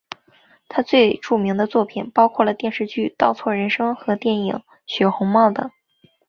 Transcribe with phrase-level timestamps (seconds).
[0.67, 5.69] 他最著名的作品包括了电视剧倒错人生和电影血红帽等。